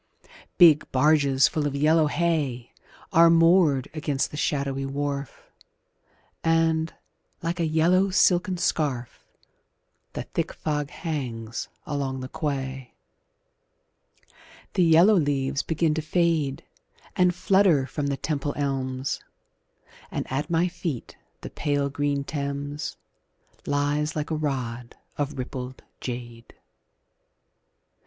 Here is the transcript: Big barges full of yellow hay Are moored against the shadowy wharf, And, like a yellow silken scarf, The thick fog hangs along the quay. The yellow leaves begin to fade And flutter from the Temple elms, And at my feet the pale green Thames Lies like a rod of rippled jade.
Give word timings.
Big 0.57 0.91
barges 0.91 1.47
full 1.47 1.67
of 1.67 1.75
yellow 1.75 2.07
hay 2.07 2.73
Are 3.13 3.29
moored 3.29 3.87
against 3.93 4.31
the 4.31 4.35
shadowy 4.37 4.83
wharf, 4.83 5.51
And, 6.43 6.91
like 7.43 7.59
a 7.59 7.67
yellow 7.67 8.09
silken 8.09 8.57
scarf, 8.57 9.23
The 10.13 10.23
thick 10.23 10.53
fog 10.53 10.89
hangs 10.89 11.69
along 11.85 12.19
the 12.21 12.27
quay. 12.29 12.95
The 14.73 14.81
yellow 14.81 15.13
leaves 15.13 15.61
begin 15.61 15.93
to 15.93 16.01
fade 16.01 16.65
And 17.15 17.35
flutter 17.35 17.85
from 17.85 18.07
the 18.07 18.17
Temple 18.17 18.55
elms, 18.57 19.19
And 20.09 20.25
at 20.31 20.49
my 20.49 20.67
feet 20.67 21.15
the 21.41 21.51
pale 21.51 21.91
green 21.91 22.23
Thames 22.23 22.97
Lies 23.67 24.15
like 24.15 24.31
a 24.31 24.35
rod 24.35 24.95
of 25.19 25.37
rippled 25.37 25.83
jade. 25.99 26.55